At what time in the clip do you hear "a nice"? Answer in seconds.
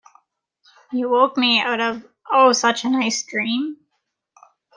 2.85-3.21